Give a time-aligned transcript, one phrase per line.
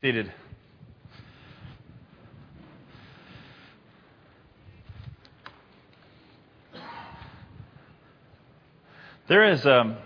[0.00, 0.32] Seated.
[9.26, 9.96] There is, um,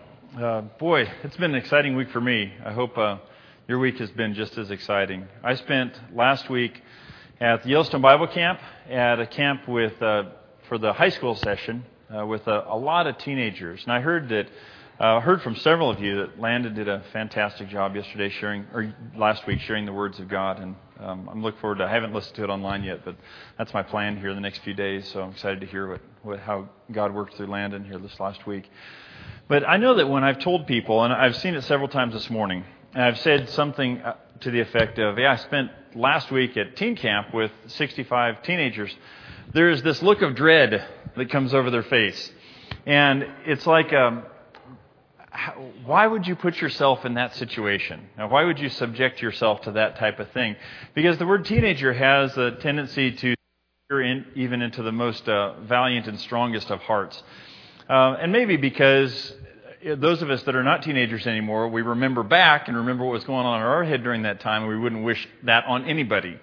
[0.41, 2.55] uh, boy, it's been an exciting week for me.
[2.65, 3.19] I hope uh,
[3.69, 5.29] your week has been just as exciting.
[5.45, 6.81] I spent last week
[7.39, 10.31] at the Yellowstone Bible Camp at a camp with uh,
[10.71, 14.31] for the high school session uh, with a, a, lot of teenagers, and I heard
[14.31, 14.49] that
[15.01, 18.95] uh, heard from several of you that Landon did a fantastic job yesterday sharing, or
[19.17, 21.85] last week sharing the words of God, and um, I'm looking forward to.
[21.85, 23.17] I haven't listened to it online yet, but
[23.59, 25.09] that's my plan here in the next few days.
[25.09, 28.47] So I'm excited to hear what, what how God worked through Landon here this last
[28.47, 28.71] week.
[29.49, 32.31] But I know that when I've told people, and I've seen it several times this
[32.31, 32.65] morning,
[32.95, 36.77] and I've said something uh, to the effect of, "Yeah, I spent last week at
[36.77, 38.95] teen camp with 65 teenagers."
[39.55, 40.87] There is this look of dread
[41.17, 42.31] that comes over their face,
[42.85, 43.91] and it's like.
[43.95, 44.25] Um,
[45.85, 48.09] why would you put yourself in that situation?
[48.19, 50.57] Now, why would you subject yourself to that type of thing?
[50.95, 53.35] Because the word teenager has a tendency to
[53.91, 57.23] in, even into the most uh, valiant and strongest of hearts.
[57.89, 59.35] Uh, and maybe because
[59.87, 63.13] uh, those of us that are not teenagers anymore, we remember back and remember what
[63.13, 65.85] was going on in our head during that time, and we wouldn't wish that on
[65.85, 66.39] anybody.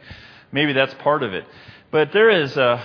[0.52, 1.46] Maybe that's part of it.
[1.92, 2.82] But there is, uh,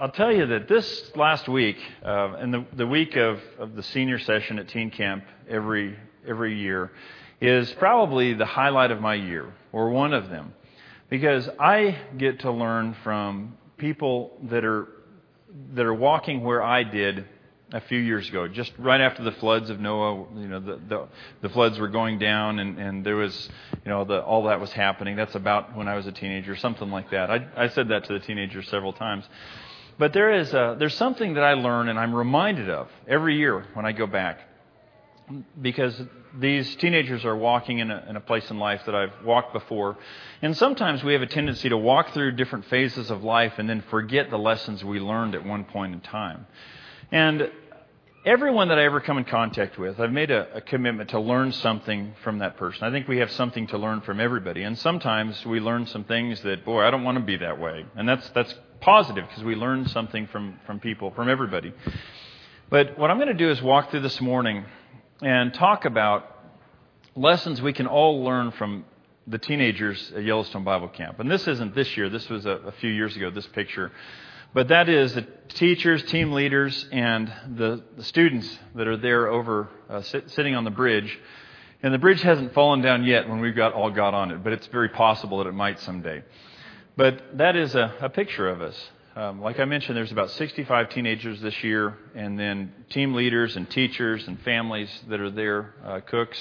[0.00, 3.82] I'll tell you that this last week, uh, and the, the week of, of the
[3.82, 6.92] senior session at teen camp every, every year,
[7.40, 10.54] is probably the highlight of my year, or one of them.
[11.10, 14.86] Because I get to learn from people that are,
[15.74, 17.24] that are walking where I did
[17.72, 20.26] a few years ago, just right after the floods of Noah.
[20.36, 21.08] You know, the the,
[21.42, 23.48] the floods were going down, and, and there was,
[23.84, 25.16] you know, the, all that was happening.
[25.16, 27.30] That's about when I was a teenager, something like that.
[27.30, 29.24] I, I said that to the teenagers several times.
[29.98, 33.66] But there is a, there's something that I learn and I'm reminded of every year
[33.74, 34.40] when I go back,
[35.60, 36.00] because
[36.38, 39.96] these teenagers are walking in a, in a place in life that I've walked before,
[40.40, 43.82] and sometimes we have a tendency to walk through different phases of life and then
[43.90, 46.46] forget the lessons we learned at one point in time.
[47.10, 47.50] And
[48.24, 51.52] everyone that I ever come in contact with, I've made a, a, commitment to learn
[51.52, 52.84] something from that person.
[52.84, 54.62] I think we have something to learn from everybody.
[54.62, 57.86] And sometimes we learn some things that, boy, I don't want to be that way.
[57.96, 61.72] And that's, that's positive because we learn something from, from people, from everybody.
[62.70, 64.64] But what I'm going to do is walk through this morning
[65.22, 66.36] and talk about
[67.16, 68.84] lessons we can all learn from
[69.26, 71.20] the teenagers at Yellowstone Bible Camp.
[71.20, 73.92] And this isn't this year, this was a, a few years ago, this picture.
[74.54, 79.68] But that is the teachers, team leaders, and the, the students that are there over
[79.90, 81.18] uh, sit, sitting on the bridge.
[81.82, 84.52] And the bridge hasn't fallen down yet when we've got all got on it, but
[84.52, 86.22] it's very possible that it might someday.
[86.98, 88.76] But that is a, a picture of us.
[89.14, 93.70] Um, like I mentioned, there's about 65 teenagers this year, and then team leaders and
[93.70, 96.36] teachers and families that are there, uh, cooks,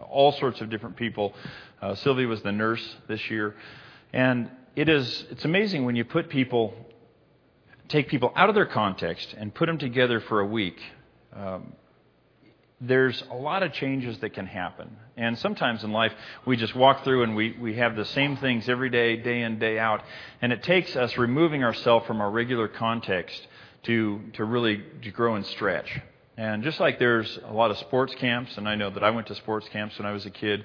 [0.00, 1.34] all sorts of different people.
[1.82, 3.54] Uh, Sylvie was the nurse this year,
[4.14, 6.72] and it is it's amazing when you put people
[7.88, 10.80] take people out of their context and put them together for a week,
[11.36, 11.74] um,
[12.80, 14.96] there's a lot of changes that can happen.
[15.16, 16.12] And sometimes in life,
[16.46, 19.58] we just walk through and we, we have the same things every day, day in,
[19.58, 20.02] day out.
[20.40, 23.46] And it takes us removing ourselves from our regular context
[23.82, 26.00] to, to really to grow and stretch.
[26.38, 29.26] And just like there's a lot of sports camps, and I know that I went
[29.26, 30.64] to sports camps when I was a kid,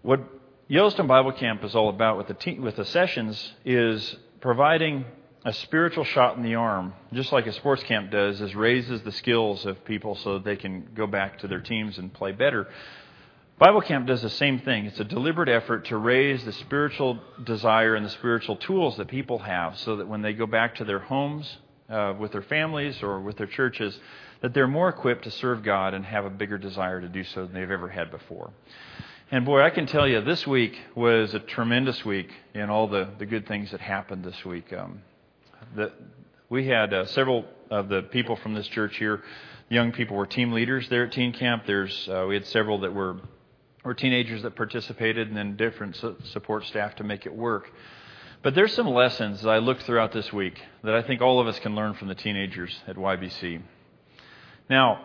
[0.00, 0.20] what
[0.68, 5.04] Yellowstone Bible Camp is all about with the, te- with the sessions is providing
[5.44, 9.12] a spiritual shot in the arm, just like a sports camp does, is raises the
[9.12, 12.68] skills of people so that they can go back to their teams and play better.
[13.58, 14.86] Bible camp does the same thing.
[14.86, 19.40] It's a deliberate effort to raise the spiritual desire and the spiritual tools that people
[19.40, 21.58] have so that when they go back to their homes
[21.88, 23.98] uh, with their families or with their churches,
[24.40, 27.46] that they're more equipped to serve God and have a bigger desire to do so
[27.46, 28.50] than they've ever had before.
[29.30, 33.08] And boy, I can tell you, this week was a tremendous week in all the,
[33.18, 34.72] the good things that happened this week.
[34.72, 35.02] Um,
[35.74, 35.92] the,
[36.48, 39.22] we had uh, several of the people from this church here.
[39.68, 41.64] Young people were team leaders there at teen camp.
[41.66, 43.16] There's uh, we had several that were
[43.84, 47.70] were teenagers that participated, and then different support staff to make it work.
[48.42, 51.46] But there's some lessons as I looked throughout this week that I think all of
[51.46, 53.62] us can learn from the teenagers at YBC.
[54.68, 55.04] Now,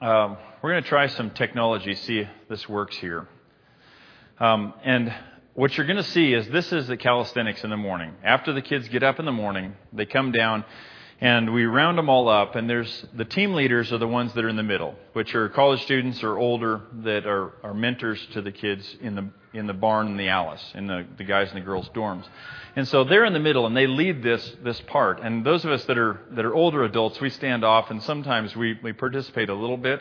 [0.00, 3.28] um, we're going to try some technology, see if this works here.
[4.38, 5.12] Um, and
[5.54, 8.14] what you're going to see is this is the calisthenics in the morning.
[8.22, 10.64] After the kids get up in the morning, they come down
[11.20, 14.44] and we round them all up and there's the team leaders are the ones that
[14.44, 18.40] are in the middle, which are college students or older that are, are mentors to
[18.40, 21.60] the kids in the in the barn and the Alice, in the, the guys and
[21.60, 22.24] the girls dorms.
[22.76, 25.20] And so they're in the middle and they lead this this part.
[25.20, 28.54] And those of us that are that are older adults, we stand off and sometimes
[28.56, 30.00] we, we participate a little bit.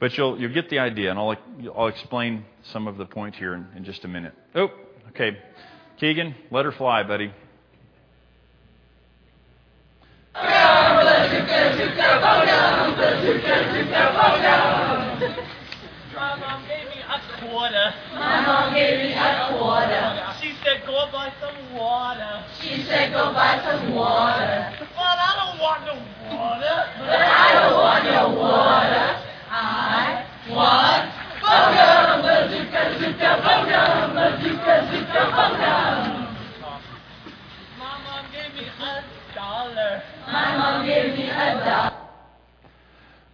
[0.00, 1.36] But you'll you'll get the idea, and I'll
[1.76, 4.32] I'll explain some of the point here in, in just a minute.
[4.54, 4.70] Oh,
[5.10, 5.38] Okay,
[5.98, 7.32] Keegan, let her fly, buddy.
[10.34, 10.42] My
[16.36, 17.94] mom gave me a quarter.
[18.14, 20.36] My mom gave me a quarter.
[20.40, 22.44] She said, go buy some water.
[22.60, 24.72] She said go buy some water.
[24.78, 25.94] But I don't want no
[26.36, 26.86] water.
[26.98, 29.16] But I don't want your water.
[29.50, 32.97] I want Boga,
[38.32, 40.02] gave me a dollar.
[40.26, 41.94] My mom gave me a dollar.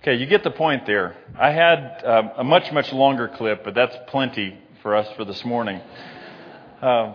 [0.02, 1.16] Okay, you get the point there.
[1.38, 5.44] I had um, a much, much longer clip, but that's plenty for us for this
[5.44, 5.80] morning.
[6.82, 7.14] Uh,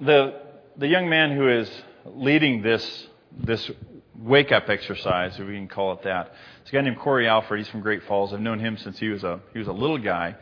[0.00, 0.40] the,
[0.76, 1.70] the young man who is
[2.04, 3.70] leading this, this
[4.18, 6.32] wake up exercise, if we can call it that,
[6.64, 7.60] is a guy named Corey Alfred.
[7.60, 8.32] He's from Great Falls.
[8.32, 10.34] I've known him since he was a, he was a little guy.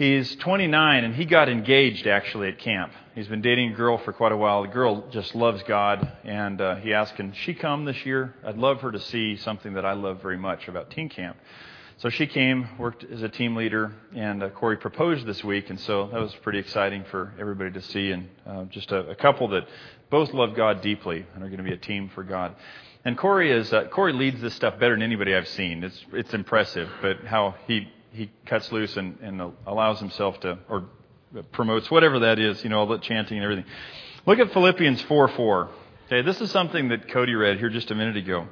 [0.00, 2.90] He's 29 and he got engaged actually at camp.
[3.14, 4.62] He's been dating a girl for quite a while.
[4.62, 8.34] The girl just loves God and uh, he asked, Can she come this year?
[8.42, 11.36] I'd love her to see something that I love very much about teen camp.
[11.98, 15.78] So she came, worked as a team leader, and uh, Corey proposed this week, and
[15.78, 18.10] so that was pretty exciting for everybody to see.
[18.10, 19.68] And uh, just a, a couple that
[20.08, 22.56] both love God deeply and are going to be a team for God.
[23.04, 25.84] And Corey is uh, Corey leads this stuff better than anybody I've seen.
[25.84, 30.84] It's it's impressive, but how he he cuts loose and, and allows himself to or
[31.52, 33.64] promotes whatever that is, you know, all the chanting and everything.
[34.26, 35.68] Look at Philippians 4 4.
[36.06, 38.48] Okay, this is something that Cody read here just a minute ago.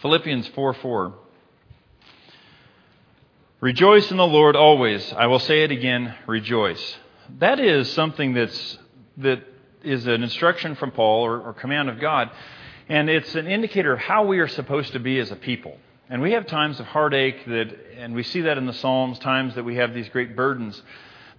[0.00, 1.14] Philippians 4 4.
[3.60, 5.12] Rejoice in the Lord always.
[5.12, 6.96] I will say it again, rejoice.
[7.38, 8.78] That is something that's,
[9.18, 9.44] that
[9.84, 12.30] is an instruction from Paul or, or command of God,
[12.88, 15.78] and it's an indicator of how we are supposed to be as a people.
[16.12, 19.54] And we have times of heartache that, and we see that in the Psalms, times
[19.54, 20.82] that we have these great burdens.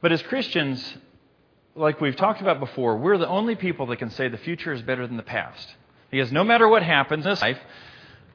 [0.01, 0.97] But as Christians,
[1.75, 4.81] like we've talked about before, we're the only people that can say the future is
[4.81, 5.75] better than the past.
[6.09, 7.59] Because no matter what happens in this life,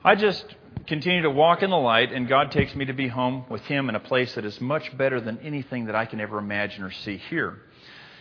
[0.05, 0.55] I just
[0.87, 3.89] continue to walk in the light, and God takes me to be home with Him
[3.89, 6.93] in a place that is much better than anything that I can ever imagine or
[6.93, 7.59] see here.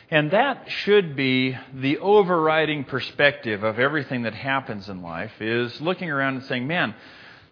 [0.10, 6.10] And that should be the overriding perspective of everything that happens in life is looking
[6.10, 6.96] around and saying, man,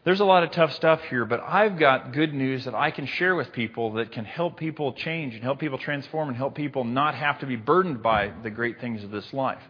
[0.05, 3.07] there's a lot of tough stuff here, but I've got good news that I can
[3.07, 6.83] share with people that can help people change and help people transform and help people
[6.83, 9.61] not have to be burdened by the great things of this life.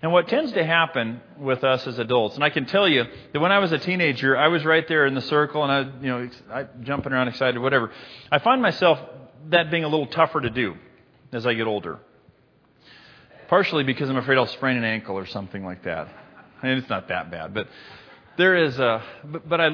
[0.00, 3.40] And what tends to happen with us as adults, and I can tell you that
[3.40, 6.08] when I was a teenager, I was right there in the circle and I, you
[6.08, 7.90] know, I, jumping around excited, whatever.
[8.30, 9.00] I find myself
[9.50, 10.76] that being a little tougher to do
[11.32, 11.98] as I get older.
[13.48, 16.08] Partially because I'm afraid I'll sprain an ankle or something like that.
[16.62, 17.66] And it's not that bad, but
[18.36, 19.68] there is a, but, but I,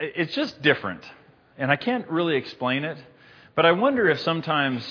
[0.00, 1.02] it's just different.
[1.58, 2.98] And I can't really explain it.
[3.54, 4.84] But I wonder if sometimes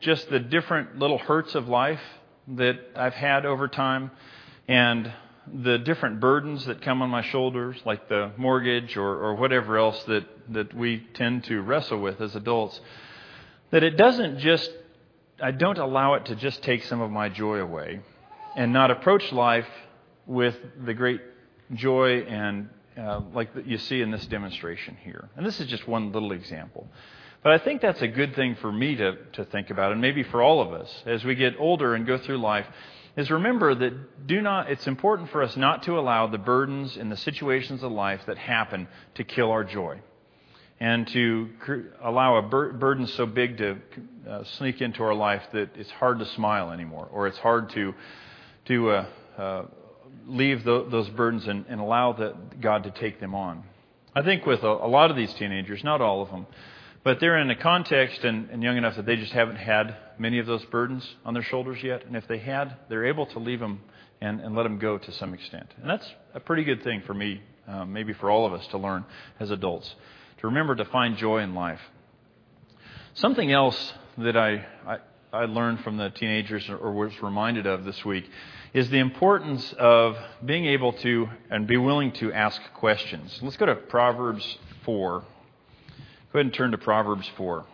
[0.00, 2.00] just the different little hurts of life
[2.48, 4.10] that I've had over time
[4.66, 5.12] and
[5.52, 10.02] the different burdens that come on my shoulders, like the mortgage or, or whatever else
[10.04, 12.80] that, that we tend to wrestle with as adults,
[13.70, 14.70] that it doesn't just,
[15.40, 18.00] I don't allow it to just take some of my joy away
[18.56, 19.68] and not approach life
[20.26, 21.20] with the great
[21.74, 25.28] joy and uh, like you see in this demonstration here.
[25.36, 26.86] And this is just one little example.
[27.42, 30.22] But I think that's a good thing for me to, to think about, and maybe
[30.22, 32.66] for all of us as we get older and go through life,
[33.16, 37.10] is remember that do not, it's important for us not to allow the burdens and
[37.10, 39.98] the situations of life that happen to kill our joy.
[40.80, 41.50] And to
[42.02, 43.78] allow a bur- burden so big to
[44.28, 47.94] uh, sneak into our life that it's hard to smile anymore, or it's hard to,
[48.64, 49.06] to uh,
[49.38, 49.62] uh,
[50.26, 53.62] leave the, those burdens and, and allow the, God to take them on.
[54.14, 56.46] I think with a, a lot of these teenagers, not all of them,
[57.04, 60.38] but they're in a context and, and, young enough that they just haven't had many
[60.38, 62.06] of those burdens on their shoulders yet.
[62.06, 63.80] And if they had, they're able to leave them
[64.20, 65.66] and, and let them go to some extent.
[65.80, 68.78] And that's a pretty good thing for me, um, maybe for all of us to
[68.78, 69.04] learn
[69.40, 69.92] as adults,
[70.38, 71.80] to remember to find joy in life.
[73.14, 74.98] Something else that I, I,
[75.34, 78.28] I learned from the teenagers or was reminded of this week
[78.74, 83.38] is the importance of being able to and be willing to ask questions.
[83.40, 85.20] Let's go to Proverbs 4.
[85.20, 85.24] Go
[86.34, 87.64] ahead and turn to Proverbs 4.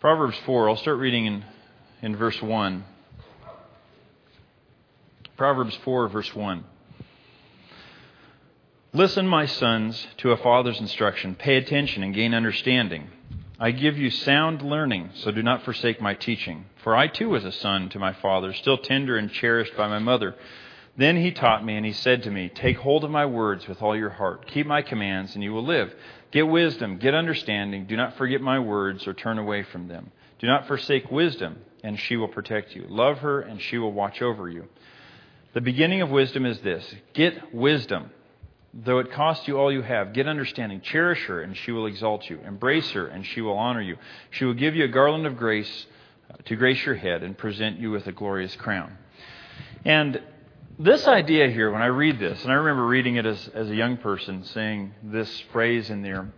[0.00, 1.44] Proverbs 4, I'll start reading in,
[2.00, 2.82] in verse 1.
[5.36, 6.64] Proverbs 4, verse 1.
[8.96, 11.34] Listen, my sons, to a father's instruction.
[11.34, 13.10] Pay attention and gain understanding.
[13.58, 16.66] I give you sound learning, so do not forsake my teaching.
[16.84, 19.98] For I too was a son to my father, still tender and cherished by my
[19.98, 20.36] mother.
[20.96, 23.82] Then he taught me, and he said to me, Take hold of my words with
[23.82, 24.46] all your heart.
[24.46, 25.92] Keep my commands, and you will live.
[26.30, 27.86] Get wisdom, get understanding.
[27.86, 30.12] Do not forget my words or turn away from them.
[30.38, 32.86] Do not forsake wisdom, and she will protect you.
[32.88, 34.68] Love her, and she will watch over you.
[35.52, 38.12] The beginning of wisdom is this get wisdom.
[38.76, 40.80] Though it cost you all you have, get understanding.
[40.80, 42.40] Cherish her, and she will exalt you.
[42.44, 43.96] Embrace her, and she will honor you.
[44.30, 45.86] She will give you a garland of grace
[46.28, 48.98] uh, to grace your head and present you with a glorious crown.
[49.84, 50.20] And
[50.78, 53.76] this idea here, when I read this, and I remember reading it as, as a
[53.76, 56.32] young person, saying this phrase in there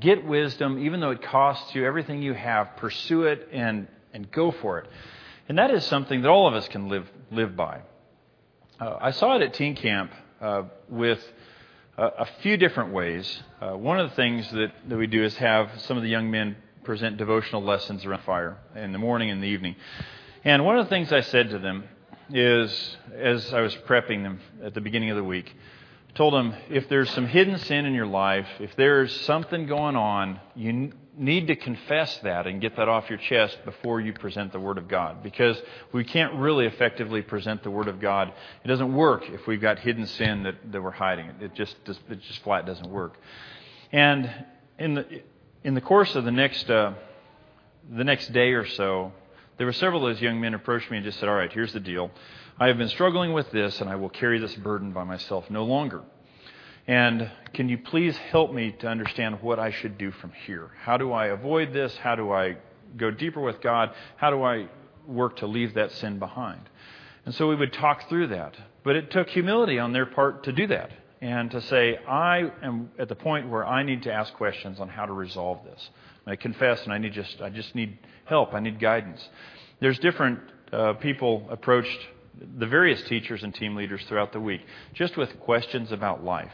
[0.00, 4.50] get wisdom, even though it costs you everything you have, pursue it and, and go
[4.50, 4.88] for it.
[5.48, 7.82] And that is something that all of us can live, live by.
[8.80, 11.20] Uh, I saw it at teen camp uh, with
[12.00, 13.42] a, few different ways.
[13.60, 16.30] Uh, one of the things that, that we do is have some of the young
[16.30, 19.76] men present devotional lessons around fire in the morning and the evening.
[20.42, 21.84] And one of the things I said to them
[22.32, 25.54] is, as I was prepping them at the beginning of the week,
[26.08, 29.96] I told them if there's some hidden sin in your life, if there's something going
[29.96, 34.52] on, you need to confess that and get that off your chest before you present
[34.52, 35.22] the Word of God.
[35.22, 35.60] Because
[35.92, 38.32] we can't really effectively present the Word of God.
[38.64, 41.30] It doesn't work if we've got hidden sin that, that we're hiding.
[41.40, 43.18] It just, it just flat doesn't work.
[43.92, 44.30] And
[44.78, 45.22] in the,
[45.64, 46.94] in the course of the next, uh,
[47.90, 49.12] the next day or so,
[49.58, 51.72] there were several of those young men approached me and just said, All right, here's
[51.72, 52.10] the deal.
[52.58, 55.64] I have been struggling with this, and I will carry this burden by myself no
[55.64, 56.02] longer.
[56.86, 60.70] And can you please help me to understand what I should do from here?
[60.82, 61.96] How do I avoid this?
[61.96, 62.56] How do I
[62.96, 63.90] go deeper with God?
[64.16, 64.68] How do I
[65.06, 66.68] work to leave that sin behind?
[67.24, 68.56] And so we would talk through that.
[68.82, 72.90] But it took humility on their part to do that and to say, I am
[72.98, 75.90] at the point where I need to ask questions on how to resolve this.
[76.26, 78.54] I confess, and I need just I just need help.
[78.54, 79.26] I need guidance.
[79.80, 80.38] There's different
[80.72, 81.98] uh, people approached
[82.58, 84.60] the various teachers and team leaders throughout the week
[84.94, 86.52] just with questions about life.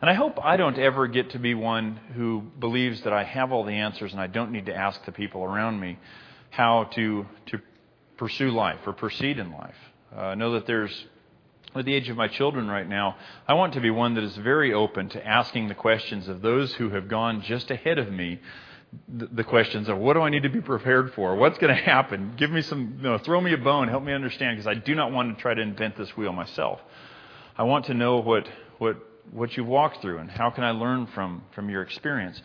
[0.00, 3.52] And I hope I don't ever get to be one who believes that I have
[3.52, 5.98] all the answers and I don't need to ask the people around me
[6.50, 7.58] how to to
[8.16, 9.74] pursue life or proceed in life.
[10.14, 11.06] Uh, I know that there's
[11.74, 13.16] at the age of my children right now,
[13.48, 16.72] I want to be one that is very open to asking the questions of those
[16.74, 18.40] who have gone just ahead of me.
[19.08, 21.34] The questions of what do I need to be prepared for?
[21.34, 22.34] What's going to happen?
[22.36, 24.94] Give me some, you know, throw me a bone, help me understand, because I do
[24.94, 26.78] not want to try to invent this wheel myself.
[27.58, 28.48] I want to know what,
[28.78, 28.96] what,
[29.32, 32.40] what you've walked through and how can I learn from, from your experience.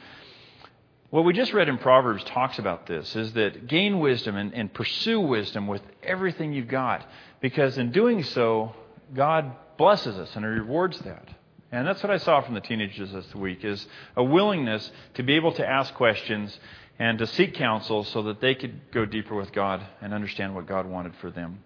[1.10, 4.72] What we just read in Proverbs talks about this is that gain wisdom and, and
[4.72, 7.04] pursue wisdom with everything you've got,
[7.42, 8.76] because in doing so,
[9.14, 11.28] God blesses us and rewards that.
[11.72, 15.36] And that's what I saw from the teenagers this week is a willingness to be
[15.36, 16.58] able to ask questions
[17.00, 20.68] and to seek counsel so that they could go deeper with God and understand what
[20.68, 21.64] God wanted for them.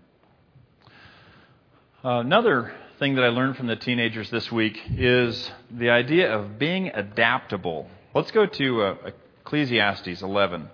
[2.03, 6.87] Another thing that I learned from the teenagers this week is the idea of being
[6.87, 7.89] adaptable.
[8.15, 8.95] Let's go to uh,
[9.41, 10.61] Ecclesiastes 11.
[10.61, 10.69] Go ahead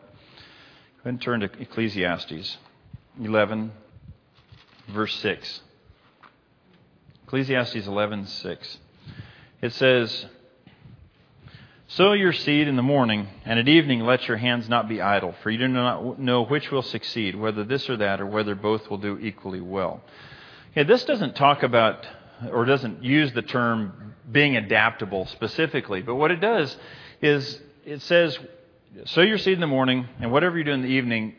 [1.05, 2.57] and turn to Ecclesiastes
[3.19, 3.71] 11,
[4.89, 5.61] verse 6.
[7.23, 8.77] Ecclesiastes 11:6.
[9.63, 10.27] It says,
[11.87, 15.31] "Sow your seed in the morning, and at evening let your hands not be idle,
[15.41, 18.87] for you do not know which will succeed, whether this or that, or whether both
[18.87, 20.03] will do equally well."
[20.73, 22.05] Okay, this doesn't talk about
[22.51, 26.75] or doesn't use the term being adaptable specifically, but what it does
[27.21, 28.37] is it says,
[29.05, 31.35] "Sow your seed in the morning, and whatever you do in the evening,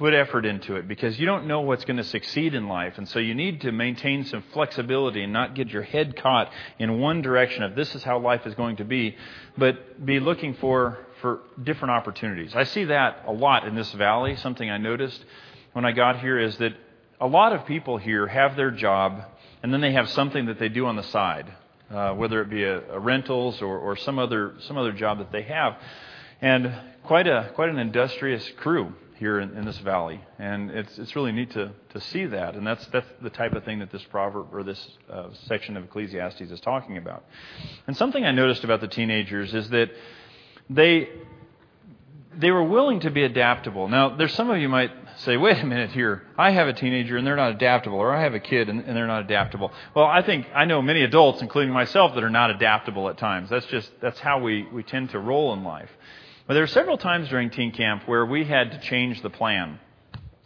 [0.00, 2.96] put effort into it because you don't know what's going to succeed in life.
[2.96, 7.00] And so you need to maintain some flexibility and not get your head caught in
[7.00, 9.14] one direction of this is how life is going to be,
[9.58, 12.56] but be looking for, for different opportunities.
[12.56, 14.36] I see that a lot in this valley.
[14.36, 15.22] Something I noticed
[15.74, 16.72] when I got here is that
[17.20, 19.24] a lot of people here have their job
[19.62, 21.52] and then they have something that they do on the side,
[21.90, 25.32] uh, whether it be a, a rentals or, or some other some other job that
[25.32, 25.76] they have,
[26.40, 26.72] and
[27.04, 30.18] quite a quite an industrious crew here in, in, this valley.
[30.38, 32.54] And it's, it's really neat to, to see that.
[32.54, 35.84] And that's, that's the type of thing that this proverb or this uh, section of
[35.84, 37.22] Ecclesiastes is talking about.
[37.86, 39.90] And something I noticed about the teenagers is that
[40.70, 41.10] they,
[42.34, 43.88] they were willing to be adaptable.
[43.88, 46.22] Now, there's some of you might say, wait a minute here.
[46.38, 48.96] I have a teenager and they're not adaptable, or I have a kid and, and
[48.96, 49.70] they're not adaptable.
[49.94, 53.50] Well, I think I know many adults, including myself, that are not adaptable at times.
[53.50, 55.90] That's just, that's how we, we tend to roll in life.
[56.46, 59.78] But there were several times during teen camp where we had to change the plan.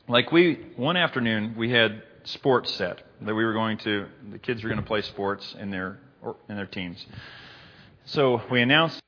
[0.08, 4.62] Like we, one afternoon, we had sports set that we were going to, the kids
[4.62, 5.98] were going to play sports in their,
[6.48, 7.04] in their teams.
[8.06, 9.00] So we announced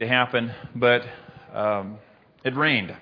[0.00, 1.06] it to happen, but
[1.52, 1.98] um,
[2.44, 2.96] it rained.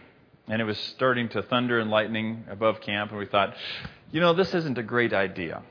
[0.46, 3.54] And it was starting to thunder and lightning above camp, and we thought,
[4.12, 5.62] you know, this isn't a great idea.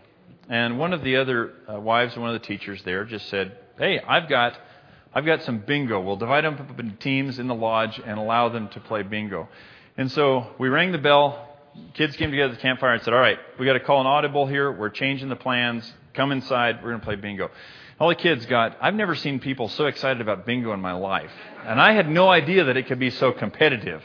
[0.50, 4.00] And one of the other uh, wives one of the teachers there just said, "Hey,
[4.00, 4.58] I've got,
[5.14, 6.02] I've got some bingo.
[6.02, 9.48] We'll divide them up into teams in the lodge and allow them to play bingo."
[9.96, 11.50] And so we rang the bell.
[11.94, 14.08] Kids came together at the campfire and said, "All right, we got to call an
[14.08, 14.72] audible here.
[14.72, 15.92] We're changing the plans.
[16.14, 16.84] Come inside.
[16.84, 17.52] We're going to play bingo."
[18.00, 21.32] All the kids got, I've never seen people so excited about bingo in my life.
[21.66, 24.02] And I had no idea that it could be so competitive.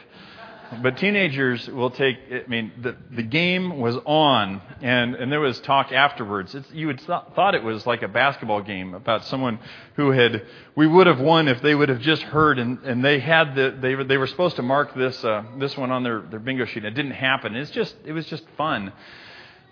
[0.82, 5.58] But teenagers will take, I mean, the, the game was on, and, and there was
[5.60, 6.54] talk afterwards.
[6.54, 9.60] It's, you would th- thought it was like a basketball game about someone
[9.96, 10.44] who had,
[10.76, 13.76] we would have won if they would have just heard, and, and they had the,
[13.80, 16.66] they were, they were supposed to mark this, uh, this one on their, their bingo
[16.66, 16.84] sheet.
[16.84, 17.56] It didn't happen.
[17.56, 18.92] It's just, it was just fun.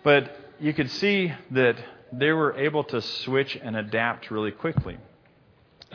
[0.03, 1.77] But you could see that
[2.11, 4.97] they were able to switch and adapt really quickly.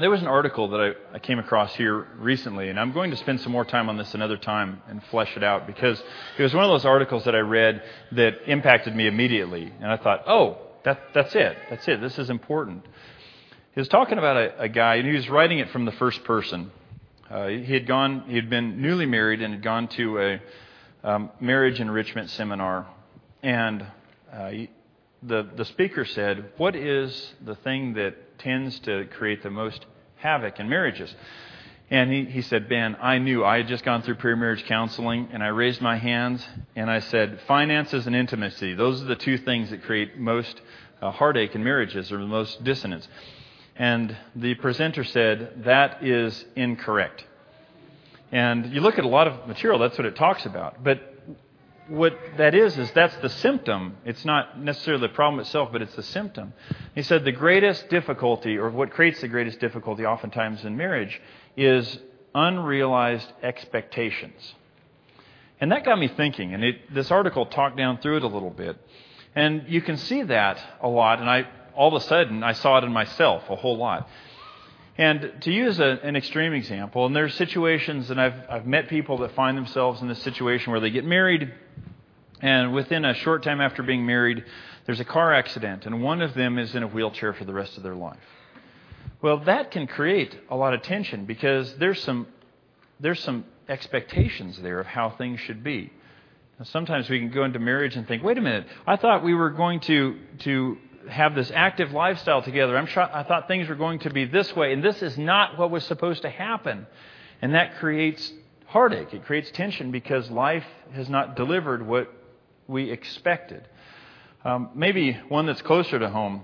[0.01, 3.17] There was an article that I, I, came across here recently, and I'm going to
[3.17, 6.01] spend some more time on this another time and flesh it out because
[6.39, 9.72] it was one of those articles that I read that impacted me immediately.
[9.79, 11.55] And I thought, oh, that, that's it.
[11.70, 12.01] That's it.
[12.01, 12.84] This is important.
[13.75, 16.24] He was talking about a, a guy, and he was writing it from the first
[16.24, 16.72] person.
[17.29, 20.41] Uh, he had gone, he had been newly married and had gone to a
[21.03, 22.88] um, marriage enrichment seminar.
[23.43, 23.86] And
[24.34, 24.72] uh, he,
[25.22, 29.86] the, the speaker said, What is the thing that tends to create the most
[30.22, 31.13] havoc in marriages?
[31.90, 35.28] And he, he said, Ben, I knew I had just gone through pre marriage counseling,
[35.34, 38.74] and I raised my hands and I said, Finances and intimacy.
[38.74, 40.62] Those are the two things that create most
[41.01, 43.08] uh, heartache in marriages or the most dissonance.
[43.75, 47.25] And the presenter said, That is incorrect.
[48.32, 50.82] And you look at a lot of material, that's what it talks about.
[50.82, 51.11] But
[51.91, 53.98] what that is, is that's the symptom.
[54.05, 56.53] It's not necessarily the problem itself, but it's the symptom.
[56.95, 61.21] He said the greatest difficulty, or what creates the greatest difficulty oftentimes in marriage,
[61.57, 62.00] is
[62.33, 64.55] unrealized expectations.
[65.60, 68.50] And that got me thinking, and it, this article talked down through it a little
[68.50, 68.77] bit.
[69.36, 72.77] And you can see that a lot, and I all of a sudden I saw
[72.77, 74.07] it in myself a whole lot.
[74.98, 79.19] And to use a, an extreme example, and there's situations, and I've, I've met people
[79.19, 81.54] that find themselves in this situation where they get married,
[82.41, 84.43] and within a short time after being married,
[84.86, 87.77] there's a car accident, and one of them is in a wheelchair for the rest
[87.77, 88.17] of their life.
[89.21, 92.27] Well, that can create a lot of tension because there's some,
[92.99, 95.93] there's some expectations there of how things should be.
[96.60, 99.36] Now, sometimes we can go into marriage and think, wait a minute, I thought we
[99.36, 100.77] were going to, to
[101.12, 102.78] have this active lifestyle together.
[102.78, 105.71] I'm I thought things were going to be this way, and this is not what
[105.71, 106.88] was supposed to happen.
[107.41, 108.32] And that creates
[108.67, 109.13] heartache.
[109.13, 112.12] It creates tension because life has not delivered what
[112.67, 113.67] we expected.
[114.45, 116.43] Um, maybe one that's closer to home.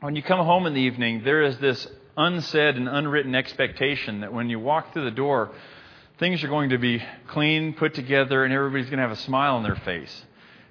[0.00, 4.32] When you come home in the evening, there is this unsaid and unwritten expectation that
[4.32, 5.52] when you walk through the door,
[6.18, 9.56] things are going to be clean, put together, and everybody's going to have a smile
[9.56, 10.24] on their face.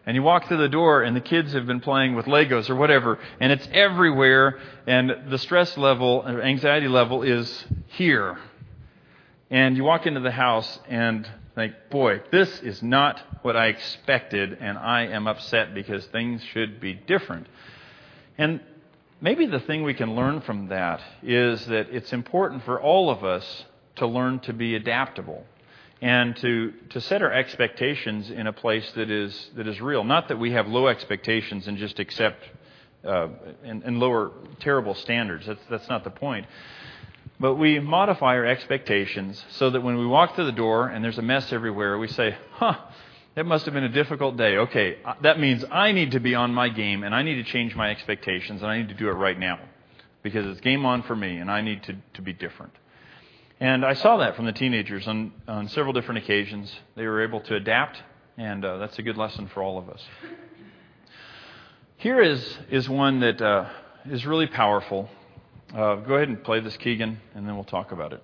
[0.05, 2.75] And you walk through the door, and the kids have been playing with Legos or
[2.75, 8.37] whatever, and it's everywhere, and the stress level, or anxiety level is here.
[9.49, 14.57] And you walk into the house and think, boy, this is not what I expected,
[14.59, 17.47] and I am upset because things should be different.
[18.37, 18.59] And
[19.21, 23.23] maybe the thing we can learn from that is that it's important for all of
[23.23, 23.65] us
[23.97, 25.45] to learn to be adaptable
[26.03, 30.03] and to, to set our expectations in a place that is, that is real.
[30.03, 32.43] Not that we have low expectations and just accept
[33.05, 33.29] uh,
[33.63, 35.45] and, and lower terrible standards.
[35.47, 36.45] That's, that's not the point.
[37.39, 41.17] But we modify our expectations so that when we walk through the door and there's
[41.17, 42.75] a mess everywhere, we say, huh,
[43.35, 44.57] that must have been a difficult day.
[44.57, 47.45] Okay, uh, that means I need to be on my game and I need to
[47.45, 49.57] change my expectations and I need to do it right now
[50.21, 52.73] because it's game on for me and I need to, to be different.
[53.63, 56.69] And I saw that from the teenagers on, on several different occasions.
[56.97, 57.97] They were able to adapt,
[58.37, 60.05] and uh, that's a good lesson for all of us.
[61.95, 63.69] Here is, is one that uh,
[64.03, 65.09] is really powerful.
[65.73, 68.21] Uh, go ahead and play this, Keegan, and then we'll talk about it.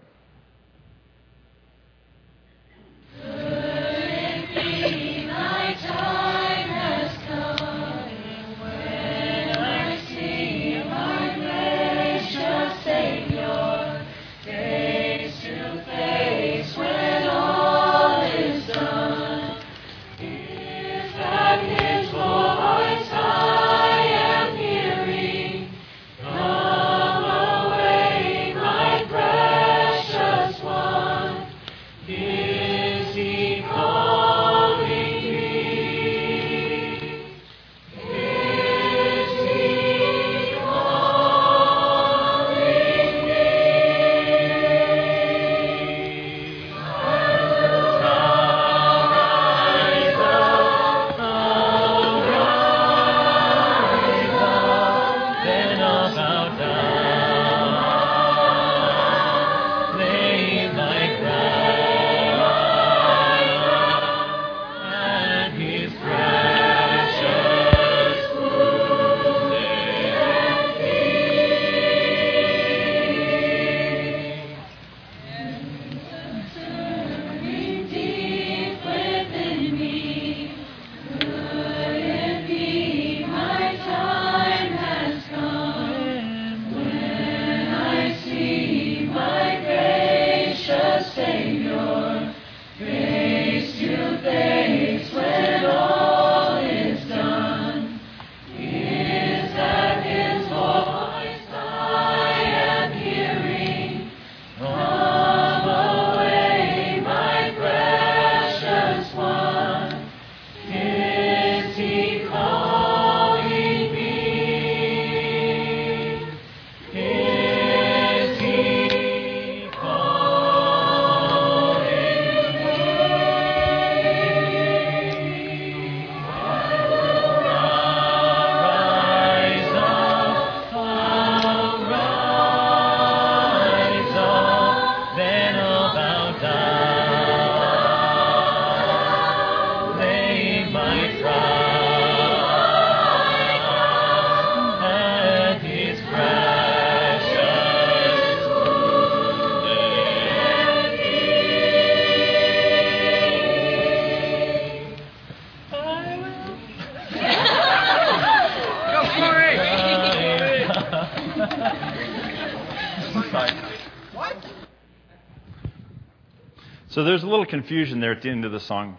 [167.39, 168.97] Little confusion there at the end of the song.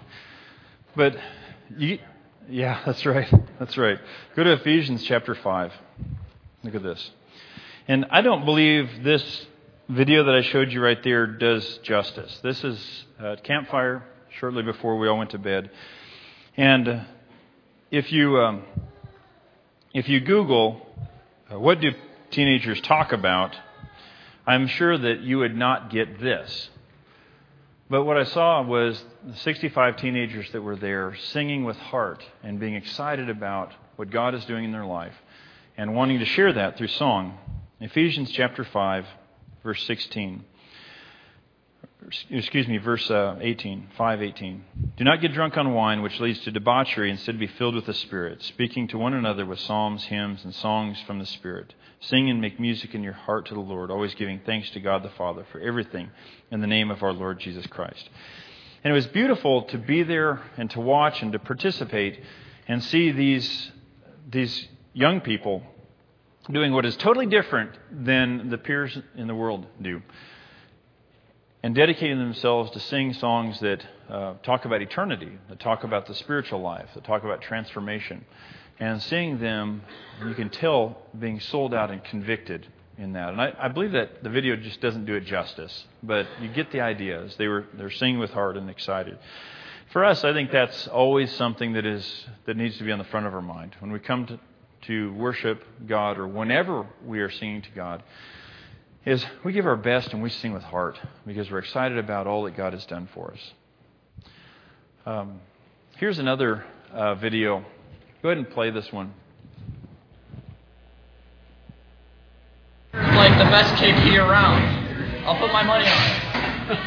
[0.97, 1.15] But
[1.77, 1.99] you,
[2.49, 3.31] yeah, that's right.
[3.59, 3.99] That's right.
[4.35, 5.73] Go to Ephesians chapter 5.
[6.65, 7.11] Look at this.
[7.87, 9.47] And I don't believe this
[9.91, 12.41] video that I showed you right there does justice.
[12.43, 14.05] This is a campfire
[14.39, 15.71] shortly before we all went to bed.
[16.57, 17.07] And
[17.91, 18.63] if you, um,
[19.93, 20.87] if you Google,
[21.53, 21.91] uh, what do
[22.31, 23.55] teenagers talk about,
[24.47, 26.71] I'm sure that you would not get this.
[27.91, 32.77] But what I saw was 65 teenagers that were there singing with heart and being
[32.77, 35.15] excited about what God is doing in their life
[35.77, 37.37] and wanting to share that through song.
[37.81, 39.07] Ephesians chapter 5,
[39.65, 40.45] verse 16.
[42.31, 44.65] Excuse me, verse uh, 18, 518.
[44.97, 47.11] Do not get drunk on wine, which leads to debauchery.
[47.11, 50.99] Instead, be filled with the Spirit, speaking to one another with psalms, hymns, and songs
[51.07, 51.75] from the Spirit.
[52.01, 55.03] Sing and make music in your heart to the Lord, always giving thanks to God
[55.03, 56.11] the Father for everything
[56.51, 58.09] in the name of our Lord Jesus Christ.
[58.83, 62.19] And it was beautiful to be there and to watch and to participate
[62.67, 63.71] and see these,
[64.31, 65.63] these young people
[66.51, 70.01] doing what is totally different than the peers in the world do.
[71.63, 76.15] And dedicating themselves to sing songs that uh, talk about eternity, that talk about the
[76.15, 78.25] spiritual life, that talk about transformation.
[78.79, 79.83] And seeing them,
[80.27, 83.31] you can tell being sold out and convicted in that.
[83.31, 86.73] And I, I believe that the video just doesn't do it justice, but you get
[86.73, 87.37] the ideas.
[87.37, 89.19] they were they're singing with heart and excited.
[89.93, 93.05] For us, I think that's always something that is that needs to be on the
[93.05, 94.41] front of our mind when we come to
[94.83, 98.03] to worship God or whenever we are singing to God
[99.11, 100.97] is we give our best and we sing with heart
[101.27, 103.53] because we're excited about all that God has done for us.
[105.05, 105.41] Um,
[105.97, 107.65] here's another uh, video.
[108.23, 109.13] Go ahead and play this one.
[112.93, 114.63] Like the best KP around.
[115.27, 116.79] I'll put my money on it.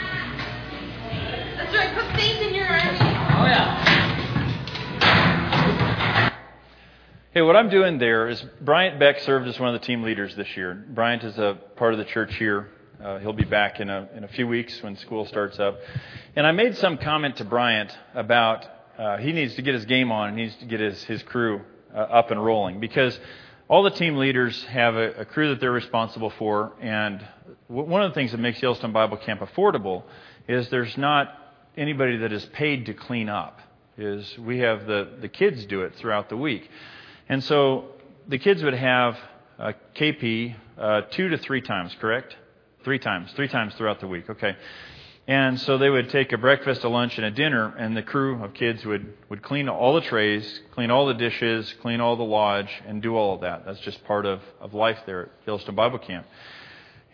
[1.58, 1.94] That's right.
[1.94, 3.00] Put faith in your army.
[3.00, 3.83] Oh yeah.
[7.34, 10.36] Hey, what I'm doing there is Bryant Beck served as one of the team leaders
[10.36, 10.86] this year.
[10.90, 12.70] Bryant is a part of the church here.
[13.04, 15.80] Uh, he'll be back in a, in a few weeks when school starts up.
[16.36, 18.68] And I made some comment to Bryant about
[19.00, 21.62] uh, he needs to get his game on and needs to get his, his crew
[21.92, 23.20] uh, up and rolling because
[23.68, 26.74] all the team leaders have a, a crew that they're responsible for.
[26.82, 27.20] And
[27.68, 30.04] w- one of the things that makes Yellowstone Bible Camp affordable
[30.48, 31.36] is there's not
[31.76, 33.60] anybody that is paid to clean up.
[33.98, 36.70] Is we have the, the kids do it throughout the week.
[37.34, 37.86] And so
[38.28, 39.18] the kids would have
[39.58, 42.36] a KP uh, two to three times, correct?
[42.84, 44.30] Three times, three times throughout the week.
[44.30, 44.56] Okay.
[45.28, 48.44] And so they would take a breakfast, a lunch, and a dinner, and the crew
[48.44, 52.22] of kids would, would clean all the trays, clean all the dishes, clean all the
[52.22, 53.66] lodge, and do all of that.
[53.66, 56.28] That's just part of, of life there at Yellowstone Bible Camp.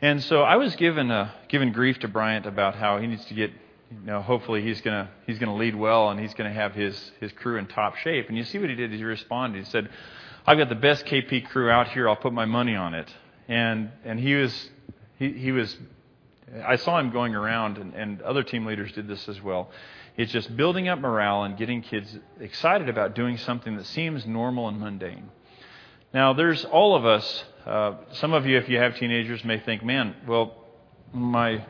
[0.02, 3.34] And so I was given, a, given grief to Bryant about how he needs to
[3.34, 3.52] get,
[3.92, 6.74] you know, hopefully he's going to he's gonna lead well and he's going to have
[6.74, 8.28] his, his crew in top shape.
[8.30, 8.92] And you see what he did?
[8.92, 9.64] He responded.
[9.64, 9.90] He said,
[10.46, 12.08] I've got the best KP crew out here.
[12.08, 13.14] I'll put my money on it.
[13.48, 14.70] And, and he was,
[15.18, 15.76] he, he was
[16.66, 19.70] I saw him going around, and, and other team leaders did this as well.
[20.18, 24.68] It's just building up morale and getting kids excited about doing something that seems normal
[24.68, 25.30] and mundane.
[26.14, 27.44] Now, there's all of us.
[27.66, 30.56] Uh, some of you, if you have teenagers, may think, man, well,
[31.14, 31.64] my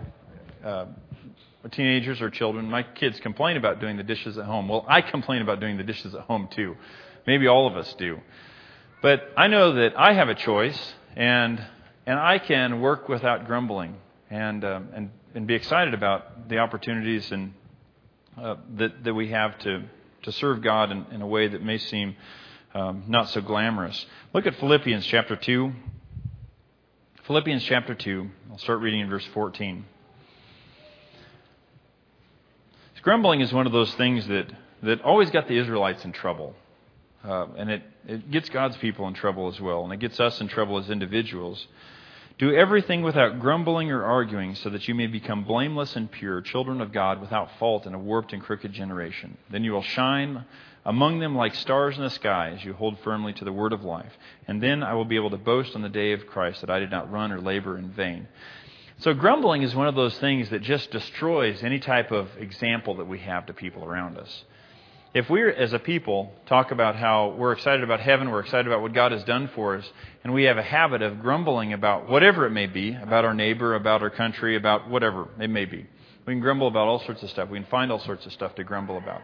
[0.63, 0.85] uh,
[1.67, 4.69] teenagers or children, my kids complain about doing the dishes at home.
[4.69, 6.77] Well, I complain about doing the dishes at home too.
[7.27, 8.19] Maybe all of us do.
[9.01, 11.61] But I know that I have a choice, and,
[12.05, 13.95] and I can work without grumbling
[14.29, 17.53] and, um, and, and be excited about the opportunities and,
[18.37, 19.83] uh, that, that we have to,
[20.23, 22.15] to serve God in, in a way that may seem
[22.73, 24.05] um, not so glamorous.
[24.33, 25.71] Look at Philippians chapter 2.
[27.25, 28.29] Philippians chapter 2.
[28.51, 29.85] I'll start reading in verse 14.
[33.01, 34.51] Grumbling is one of those things that,
[34.83, 36.55] that always got the Israelites in trouble.
[37.23, 39.83] Uh, and it, it gets God's people in trouble as well.
[39.83, 41.67] And it gets us in trouble as individuals.
[42.37, 46.79] Do everything without grumbling or arguing, so that you may become blameless and pure, children
[46.79, 49.37] of God without fault in a warped and crooked generation.
[49.49, 50.45] Then you will shine
[50.85, 53.83] among them like stars in the sky as you hold firmly to the word of
[53.83, 54.17] life.
[54.47, 56.79] And then I will be able to boast on the day of Christ that I
[56.79, 58.29] did not run or labor in vain.
[58.99, 63.07] So, grumbling is one of those things that just destroys any type of example that
[63.07, 64.43] we have to people around us
[65.13, 68.81] if we as a people talk about how we're excited about heaven, we're excited about
[68.81, 69.91] what God has done for us,
[70.23, 73.73] and we have a habit of grumbling about whatever it may be, about our neighbor,
[73.73, 75.87] about our country, about whatever it may be.
[76.25, 77.49] We can grumble about all sorts of stuff.
[77.49, 79.21] We can find all sorts of stuff to grumble about.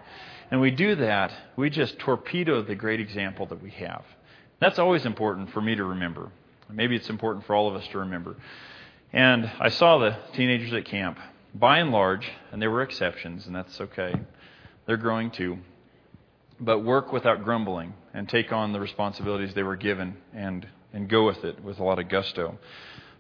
[0.50, 4.04] And we do that, we just torpedo the great example that we have.
[4.60, 6.32] That's always important for me to remember.
[6.72, 8.38] Maybe it's important for all of us to remember.
[9.16, 11.18] And I saw the teenagers at camp
[11.54, 14.14] by and large, and there were exceptions, and that's okay,
[14.86, 15.60] they're growing too,
[16.60, 21.26] but work without grumbling and take on the responsibilities they were given and, and go
[21.26, 22.60] with it with a lot of gusto.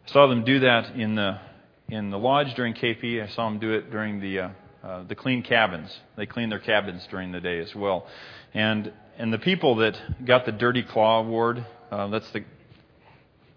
[0.05, 1.39] I saw them do that in the,
[1.87, 3.23] in the lodge during KP.
[3.23, 4.49] I saw them do it during the, uh,
[4.83, 5.97] uh, the clean cabins.
[6.17, 8.05] They clean their cabins during the day as well.
[8.53, 12.43] And, and the people that got the Dirty Claw Award, uh, that's the,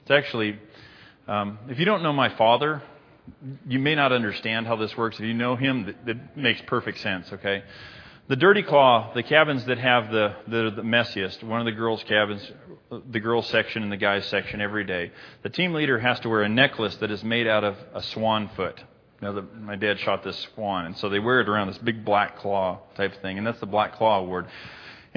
[0.02, 0.56] it's actually,
[1.28, 2.82] um, if you don't know my father,
[3.66, 5.16] you may not understand how this works.
[5.18, 7.62] If you know him, that, makes perfect sense, okay?
[8.28, 12.02] The Dirty Claw, the cabins that have the, the, the messiest, one of the girls'
[12.04, 12.50] cabins,
[13.10, 15.12] the girls' section and the guys' section every day,
[15.42, 18.50] the team leader has to wear a necklace that is made out of a swan
[18.56, 18.82] foot.
[19.20, 22.04] Know, the, my dad shot this swan, and so they wear it around this big
[22.04, 24.46] black claw type thing, and that's the Black Claw Award.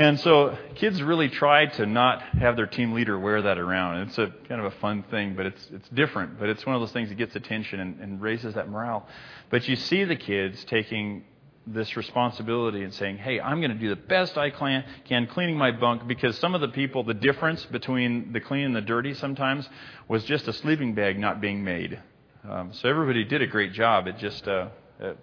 [0.01, 3.97] And so kids really try to not have their team leader wear that around.
[4.07, 6.39] It's a kind of a fun thing, but it's it's different.
[6.39, 9.07] But it's one of those things that gets attention and, and raises that morale.
[9.51, 11.23] But you see the kids taking
[11.67, 15.69] this responsibility and saying, "Hey, I'm going to do the best I can, cleaning my
[15.69, 19.69] bunk because some of the people, the difference between the clean and the dirty sometimes
[20.07, 22.01] was just a sleeping bag not being made.
[22.49, 24.07] Um, so everybody did a great job.
[24.07, 25.13] It just uh, uh,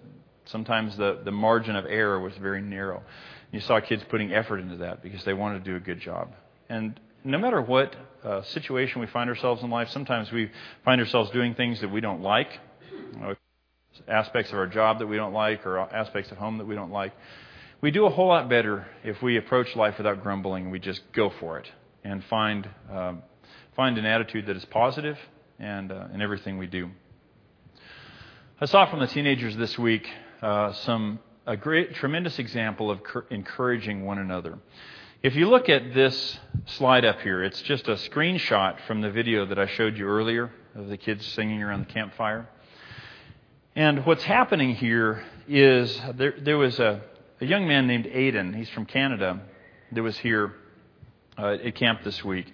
[0.44, 3.02] sometimes the the margin of error was very narrow.
[3.52, 6.32] You saw kids putting effort into that because they wanted to do a good job.
[6.68, 10.50] And no matter what uh, situation we find ourselves in life, sometimes we
[10.84, 12.48] find ourselves doing things that we don't like,
[13.14, 13.34] you know,
[14.06, 16.92] aspects of our job that we don't like, or aspects of home that we don't
[16.92, 17.12] like.
[17.80, 20.70] We do a whole lot better if we approach life without grumbling.
[20.70, 21.70] We just go for it
[22.04, 23.22] and find um,
[23.76, 25.16] find an attitude that is positive
[25.58, 26.90] and uh, in everything we do.
[28.60, 30.08] I saw from the teenagers this week
[30.42, 34.58] uh, some a great, tremendous example of encouraging one another.
[35.22, 39.46] If you look at this slide up here, it's just a screenshot from the video
[39.46, 42.46] that I showed you earlier of the kids singing around the campfire.
[43.74, 47.00] And what's happening here is there, there was a,
[47.40, 48.54] a, young man named Aiden.
[48.54, 49.40] He's from Canada
[49.92, 50.52] that was here
[51.38, 52.52] uh, at camp this week.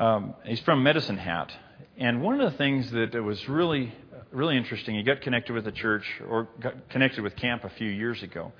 [0.00, 1.52] Um, he's from Medicine Hat.
[1.96, 3.94] And one of the things that was really
[4.32, 4.94] really interesting.
[4.94, 8.52] He got connected with the church or got connected with camp a few years ago.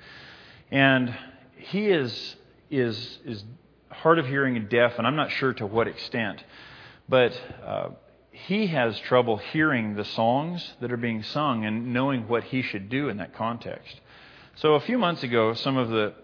[0.70, 1.14] And
[1.56, 2.36] he is,
[2.70, 3.44] is, is
[3.90, 6.42] hard of hearing and deaf, and I'm not sure to what extent.
[7.08, 7.88] But uh,
[8.30, 12.88] he has trouble hearing the songs that are being sung and knowing what he should
[12.88, 14.00] do in that context.
[14.56, 16.14] So a few months ago, some of the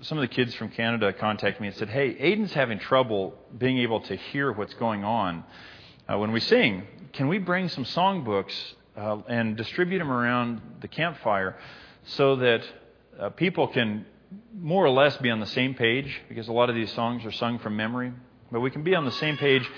[0.00, 3.78] some of the kids from Canada contacted me and said, "Hey, Aiden's having trouble being
[3.78, 5.44] able to hear what's going on
[6.08, 6.86] uh, when we sing.
[7.12, 11.56] Can we bring some songbooks uh, and distribute them around the campfire
[12.04, 12.62] so that
[13.18, 14.04] uh, people can
[14.54, 17.32] more or less be on the same page because a lot of these songs are
[17.32, 18.12] sung from memory.
[18.50, 19.68] But we can be on the same page,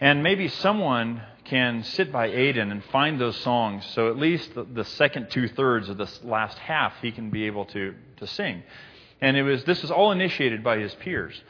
[0.00, 4.64] and maybe someone can sit by Aiden and find those songs so at least the,
[4.64, 8.62] the second two thirds of this last half he can be able to, to sing.
[9.20, 11.40] And it was this was all initiated by his peers.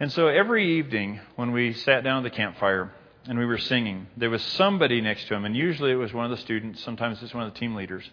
[0.00, 2.92] And so every evening when we sat down at the campfire,
[3.26, 6.24] and we were singing, there was somebody next to him, and usually it was one
[6.24, 8.08] of the students, sometimes it's one of the team leaders,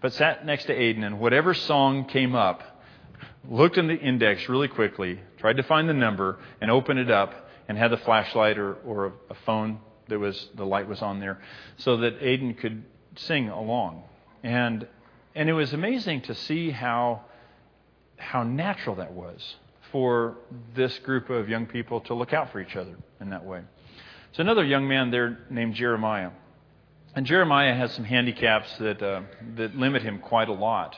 [0.00, 2.62] but sat next to Aiden, and whatever song came up,
[3.48, 7.48] looked in the index really quickly, tried to find the number, and opened it up,
[7.68, 11.40] and had the flashlight or, or a phone that was the light was on there,
[11.78, 12.84] so that Aiden could
[13.16, 14.02] sing along.
[14.42, 14.86] And
[15.34, 17.22] and it was amazing to see how
[18.16, 19.56] how natural that was
[19.90, 20.36] for
[20.74, 23.62] this group of young people to look out for each other in that way.
[24.34, 26.30] There's another young man there named Jeremiah.
[27.14, 29.20] And Jeremiah has some handicaps that, uh,
[29.54, 30.96] that limit him quite a lot.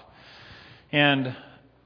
[0.90, 1.36] And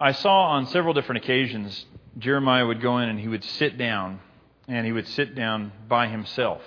[0.01, 1.87] I saw on several different occasions
[2.17, 4.21] Jeremiah would go in and he would sit down,
[4.69, 6.63] and he would sit down by himself.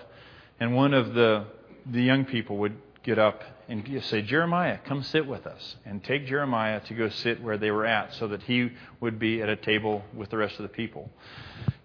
[0.59, 1.45] And one of the,
[1.89, 5.77] the young people would get up and say, Jeremiah, come sit with us.
[5.85, 9.41] And take Jeremiah to go sit where they were at so that he would be
[9.41, 11.09] at a table with the rest of the people.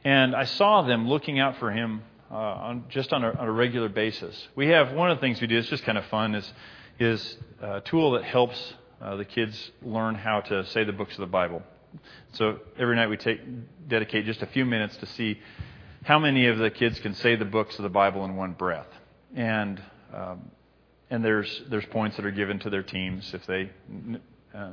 [0.02, 3.52] And I saw them looking out for him uh, on, just on a, on a,
[3.52, 4.48] regular basis.
[4.54, 5.58] We have one of the things we do.
[5.58, 6.34] It's just kind of fun.
[6.34, 6.52] Is
[6.98, 11.20] is a tool that helps uh, the kids learn how to say the books of
[11.20, 11.62] the Bible.
[12.32, 13.40] So every night we take
[13.88, 15.38] dedicate just a few minutes to see
[16.04, 18.88] how many of the kids can say the books of the Bible in one breath.
[19.34, 20.50] And um,
[21.10, 23.70] and there's there's points that are given to their teams if they
[24.54, 24.70] uh,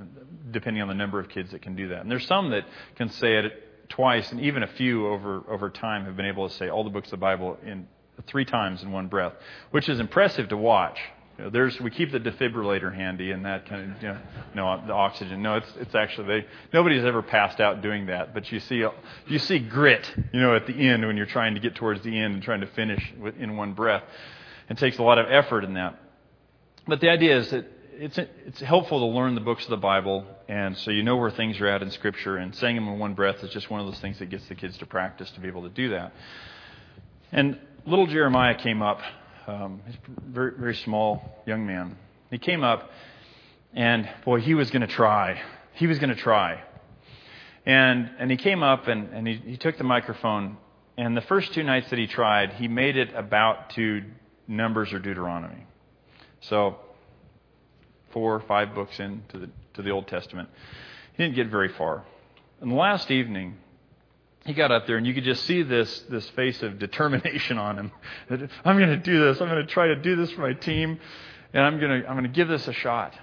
[0.52, 2.02] depending on the number of kids that can do that.
[2.02, 2.66] And there's some that
[2.96, 6.56] can say it twice, and even a few over, over time have been able to
[6.56, 7.88] say all the books of the Bible in
[8.28, 9.34] three times in one breath,
[9.72, 11.00] which is impressive to watch.
[11.38, 14.18] You know, there's we keep the defibrillator handy and that kind of you know,
[14.54, 15.42] no the oxygen.
[15.42, 18.34] No, it's it's actually they nobody's ever passed out doing that.
[18.34, 18.86] But you see
[19.28, 22.18] you see grit, you know, at the end when you're trying to get towards the
[22.18, 24.04] end and trying to finish in one breath.
[24.70, 26.00] It takes a lot of effort in that.
[26.88, 27.66] But the idea is that
[27.98, 31.32] it's it's helpful to learn the books of the Bible, and so you know where
[31.32, 32.38] things are at in Scripture.
[32.38, 34.56] And saying them in one breath is just one of those things that gets the
[34.56, 36.14] kids to practice to be able to do that.
[37.32, 39.00] And little Jeremiah came up.
[39.48, 41.98] Um, he's a very very small young man.
[42.32, 42.90] He came up,
[43.74, 45.42] and boy, he was going to try.
[45.74, 46.64] He was going to try.
[47.66, 50.58] And and he came up and and he, he took the microphone.
[50.98, 54.04] And the first two nights that he tried, he made it about to
[54.48, 55.66] Numbers or Deuteronomy.
[56.42, 56.78] So
[58.16, 60.48] four or five books into the, to the Old Testament.
[61.18, 62.06] He didn't get very far.
[62.62, 63.58] And the last evening,
[64.46, 67.78] he got up there, and you could just see this this face of determination on
[67.78, 67.92] him.
[68.64, 69.42] I'm going to do this.
[69.42, 70.98] I'm going to try to do this for my team,
[71.54, 73.14] and I'm going to I'm going to give this a shot.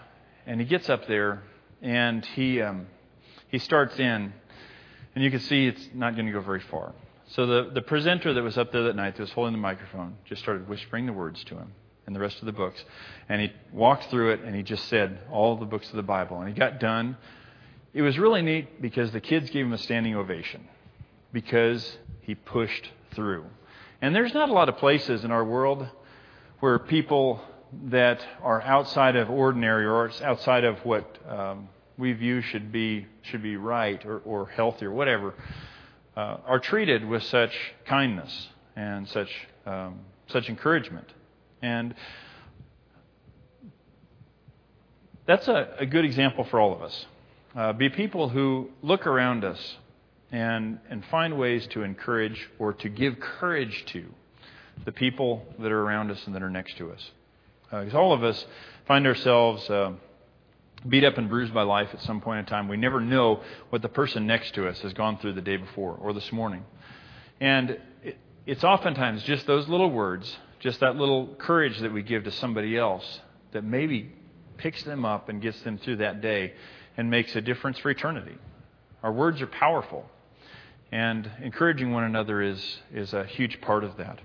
[0.46, 1.42] And he gets up there,
[1.80, 2.86] and he um,
[3.48, 4.34] he starts in,
[5.14, 6.92] and you can see it's not going to go very far.
[7.28, 10.18] So the the presenter that was up there that night, that was holding the microphone,
[10.26, 11.72] just started whispering the words to him
[12.06, 12.82] and the rest of the books.
[13.28, 16.40] And he walked through it and he just said all the books of the Bible.
[16.40, 17.16] And he got done.
[17.94, 20.68] It was really neat because the kids gave him a standing ovation
[21.32, 23.44] because he pushed through.
[24.00, 25.86] And there's not a lot of places in our world
[26.60, 27.40] where people
[27.84, 33.42] that are outside of ordinary or outside of what um, we view should be should
[33.42, 35.34] be right or, or healthy or whatever
[36.16, 37.52] uh, are treated with such
[37.86, 39.30] kindness and such
[39.66, 41.08] um, such encouragement.
[41.62, 41.94] And
[45.26, 47.06] that's a, a good example for all of us.
[47.54, 49.76] Uh, be people who look around us
[50.32, 54.04] and, and find ways to encourage or to give courage to
[54.84, 57.10] the people that are around us and that are next to us.
[57.70, 58.44] Because uh, all of us
[58.86, 59.92] find ourselves uh,
[60.88, 62.68] beat up and bruised by life at some point in time.
[62.68, 65.94] We never know what the person next to us has gone through the day before
[66.00, 66.64] or this morning.
[67.40, 72.24] And it, it's oftentimes just those little words just that little courage that we give
[72.24, 73.20] to somebody else
[73.50, 74.12] that maybe
[74.56, 76.54] picks them up and gets them through that day
[76.96, 78.36] and makes a difference for eternity.
[79.02, 80.08] Our words are powerful,
[80.92, 84.20] and encouraging one another is, is a huge part of that.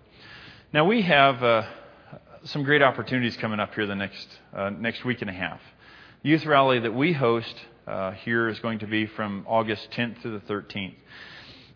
[0.71, 1.63] Now, we have uh,
[2.43, 5.59] some great opportunities coming up here the next, uh, next week and a half.
[6.21, 7.55] Youth rally that we host
[7.87, 10.93] uh, here is going to be from August 10th to the 13th.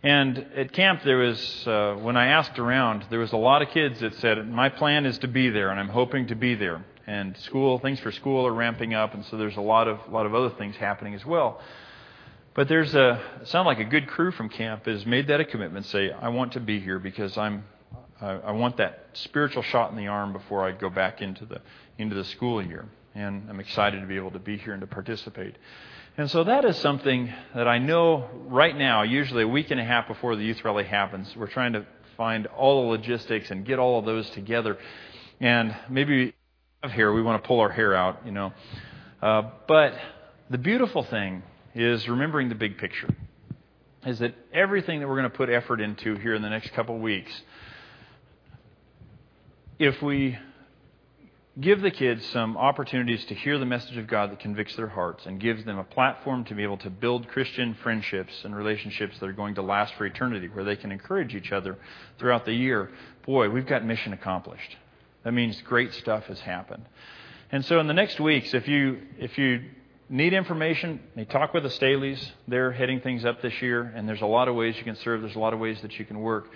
[0.04, 3.70] And at camp, there was, uh, when I asked around, there was a lot of
[3.70, 6.84] kids that said, My plan is to be there, and I'm hoping to be there.
[7.06, 10.12] And school, things for school are ramping up, and so there's a lot of, a
[10.12, 11.62] lot of other things happening as well.
[12.54, 15.45] But there's a, it sounds like a good crew from camp has made that a
[15.45, 17.64] commitment, say, I want to be here because I'm,
[18.20, 21.62] I, I want that spiritual shot in the arm before I go back into the,
[21.97, 22.88] into the school year.
[23.14, 25.58] And I'm excited to be able to be here and to participate.
[26.22, 29.84] And so that is something that I know right now, usually a week and a
[29.84, 33.80] half before the youth rally happens, we're trying to find all the logistics and get
[33.80, 34.78] all of those together.
[35.39, 36.36] And maybe
[36.93, 38.53] here we want to pull our hair out, you know.
[39.19, 39.95] Uh, but
[40.51, 41.41] the beautiful thing
[41.74, 43.09] is remembering the big picture.
[44.05, 46.97] Is that everything that we're going to put effort into here in the next couple
[46.97, 47.32] of weeks,
[49.80, 50.38] if we
[51.60, 55.26] give the kids some opportunities to hear the message of God that convicts their hearts
[55.26, 59.28] and gives them a platform to be able to build Christian friendships and relationships that
[59.28, 61.78] are going to last for eternity, where they can encourage each other
[62.18, 62.89] throughout the year.
[63.26, 64.78] Boy, we've got mission accomplished.
[65.24, 66.86] That means great stuff has happened.
[67.52, 69.62] And so in the next weeks, if you if you
[70.10, 72.32] need information, you talk with the Staleys.
[72.47, 75.22] They're heading things up this year, and there's a lot of ways you can serve.
[75.22, 76.49] There's a lot of ways that you can work.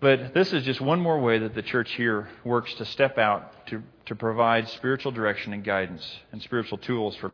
[0.00, 3.66] But this is just one more way that the church here works to step out
[3.66, 7.30] to, to provide spiritual direction and guidance and spiritual tools for